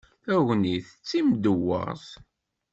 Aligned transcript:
Tagnit 0.23 0.87
d 0.93 1.03
timdewweṛt. 1.09 2.07